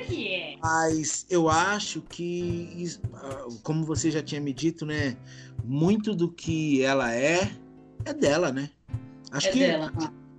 [0.00, 0.56] que é.
[0.60, 5.16] Mas eu acho que, ah, como você já tinha me dito, né?
[5.64, 7.50] Muito do que ela é,
[8.04, 8.70] é dela, né?
[9.30, 9.92] Acho é que, dela.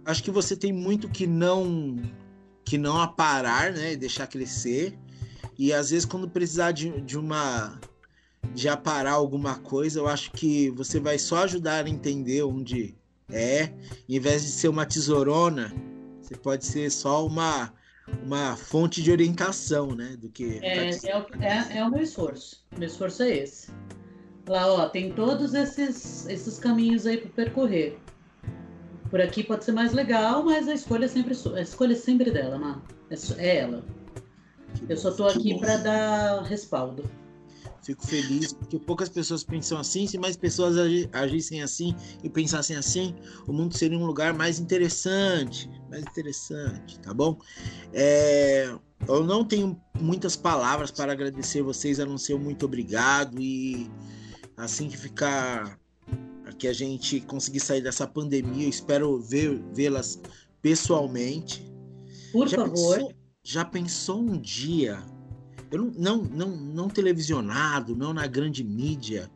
[0.06, 2.02] Acho que você tem muito que não
[2.66, 3.96] que não aparar, né?
[3.96, 4.98] Deixar crescer.
[5.58, 7.80] E às vezes, quando precisar de, de uma.
[8.54, 12.96] de aparar alguma coisa, eu acho que você vai só ajudar a entender onde
[13.30, 13.72] é.
[14.08, 15.74] Em vez de ser uma tesourona,
[16.22, 17.74] você pode ser só uma,
[18.24, 20.16] uma fonte de orientação, né?
[20.18, 20.60] Do que.
[20.62, 21.00] É, é,
[21.40, 22.66] é, é o meu esforço.
[22.76, 23.72] O meu esforço é esse.
[24.48, 27.98] Lá, ó, tem todos esses, esses caminhos aí para percorrer
[29.14, 32.32] por aqui pode ser mais legal, mas a escolha é sempre a escolha é sempre
[32.32, 32.82] dela, Má.
[33.12, 33.86] É, é ela.
[34.90, 37.04] Eu só tô aqui para dar respaldo.
[37.84, 40.08] Fico feliz porque poucas pessoas pensam assim.
[40.08, 40.78] Se mais pessoas
[41.12, 43.14] agissem assim e pensassem assim,
[43.46, 47.40] o mundo seria um lugar mais interessante, mais interessante, tá bom?
[47.94, 48.76] É,
[49.08, 53.90] eu não tenho muitas palavras para agradecer vocês, a não ser muito obrigado e
[54.58, 55.80] assim que ficar
[56.58, 58.66] que a gente conseguir sair dessa pandemia.
[58.66, 59.22] Eu espero
[59.74, 60.20] vê-las
[60.62, 61.72] pessoalmente.
[62.32, 62.96] Por já favor.
[62.98, 63.14] Pensou,
[63.44, 65.04] já pensou um dia?
[65.72, 69.30] Eu não, não, não, não televisionado, não na grande mídia,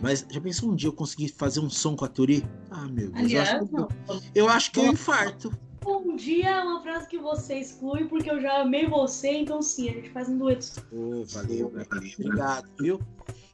[0.00, 2.44] mas já pensou um dia eu conseguir fazer um som com a Turi?
[2.70, 3.24] Ah, meu Deus.
[3.24, 3.76] Aliás, eu, acho
[4.08, 5.67] eu, eu acho que eu infarto.
[5.86, 9.88] Um dia é uma frase que você exclui, porque eu já amei você, então sim,
[9.88, 10.84] a gente faz um dueto.
[10.92, 12.10] Oh, valeu, valeu.
[12.18, 13.00] Obrigado, viu?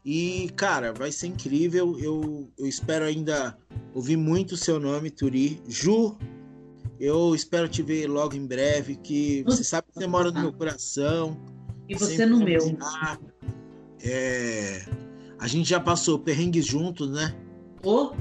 [0.05, 1.99] E, cara, vai ser incrível.
[1.99, 3.57] Eu, eu espero ainda
[3.95, 5.63] ouvir muito o seu nome, Turi.
[5.67, 6.17] Ju,
[7.01, 10.53] eu espero te ver logo em breve, que você sabe que você mora no meu
[10.53, 11.41] coração.
[11.89, 12.61] E você no meu.
[14.03, 14.85] É,
[15.39, 17.35] a gente já passou perrengues juntos, né?
[17.83, 18.13] Ô,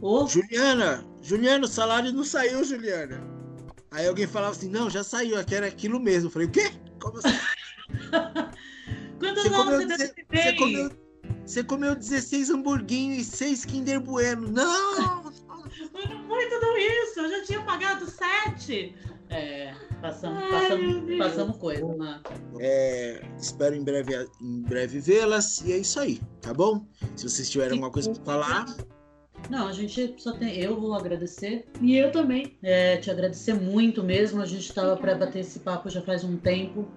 [0.00, 0.26] oh, oh.
[0.28, 3.35] Juliana, Juliana, o salário não saiu, Juliana.
[3.90, 6.28] Aí alguém falava assim, não, já saiu, aqui era aquilo mesmo.
[6.28, 6.72] Eu falei, o quê?
[7.00, 7.28] Como assim?
[9.18, 10.42] Quantos você anos você deve ter?
[10.42, 10.90] Você comeu,
[11.44, 14.48] você comeu 16 hamburguinhos e 6 Kinder Bueno.
[14.50, 15.22] Não!
[15.22, 15.32] não
[16.28, 18.94] foi tudo isso, eu já tinha pagado 7.
[19.28, 22.20] É, passamos, Ai, passamos, passamos coisa, né?
[22.60, 26.86] É, espero em breve, em breve vê-las e é isso aí, tá bom?
[27.16, 28.66] Se vocês tiverem alguma coisa para falar.
[29.48, 30.56] Não, a gente só tem.
[30.58, 31.66] Eu vou agradecer.
[31.80, 32.56] E eu também.
[32.62, 34.42] É, te agradecer muito mesmo.
[34.42, 36.88] A gente estava para bater esse papo já faz um tempo.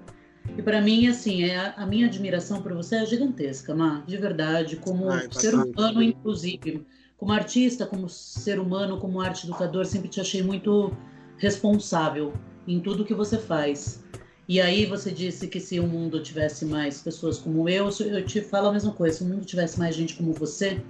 [0.58, 4.78] E para mim, assim, é, a minha admiração por você é gigantesca, Má, de verdade,
[4.78, 6.86] como Ai, ser humano, inclusive.
[7.18, 10.96] Como artista, como ser humano, como arte educador, sempre te achei muito
[11.38, 12.34] responsável
[12.68, 14.04] em tudo que você faz.
[14.48, 18.42] E aí você disse que se o mundo tivesse mais pessoas como eu, eu te
[18.42, 20.82] falo a mesma coisa, se o mundo tivesse mais gente como você,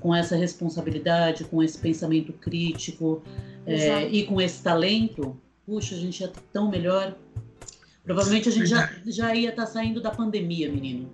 [0.00, 3.22] com essa responsabilidade, com esse pensamento crítico
[3.66, 7.16] é, e com esse talento, puxa, a gente ia tão melhor.
[8.04, 11.10] Provavelmente a gente já, já ia estar tá saindo da pandemia, menino.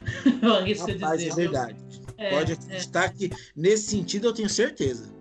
[0.42, 1.32] Eu arrisco Rapaz, dizer.
[1.32, 1.76] É verdade.
[2.16, 2.54] É, Pode é.
[2.54, 3.08] acreditar é.
[3.08, 5.12] que nesse sentido eu tenho certeza.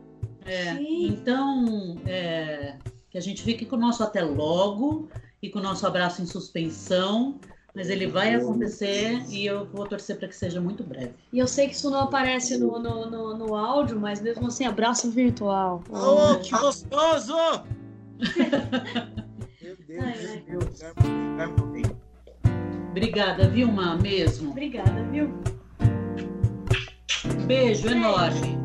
[0.45, 2.75] É, então, é,
[3.09, 5.09] que a gente fique com o nosso até logo
[5.41, 7.39] e com o nosso abraço em suspensão.
[7.75, 11.13] Mas ele vai acontecer e eu vou torcer para que seja muito breve.
[11.31, 14.65] E eu sei que isso não aparece no, no, no, no áudio, mas mesmo assim,
[14.65, 15.83] abraço virtual.
[15.89, 17.33] Oh, que gostoso!
[22.91, 24.51] Obrigada, Vilma, mesmo.
[24.51, 25.33] Obrigada, viu?
[27.47, 27.89] Beijo, Beijo.
[27.89, 28.62] enorme.